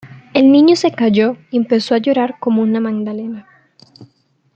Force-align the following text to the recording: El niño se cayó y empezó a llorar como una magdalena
El 0.33 0.51
niño 0.51 0.75
se 0.75 0.91
cayó 0.91 1.37
y 1.51 1.57
empezó 1.57 1.93
a 1.93 1.99
llorar 1.99 2.37
como 2.39 2.63
una 2.63 2.79
magdalena 2.79 3.47